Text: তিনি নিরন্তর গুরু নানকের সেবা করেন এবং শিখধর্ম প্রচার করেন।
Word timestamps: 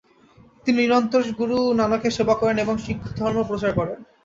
তিনি 0.63 0.77
নিরন্তর 0.79 1.21
গুরু 1.39 1.57
নানকের 1.79 2.15
সেবা 2.17 2.35
করেন 2.37 2.57
এবং 2.59 2.75
শিখধর্ম 2.85 3.37
প্রচার 3.49 3.71
করেন। 3.79 3.97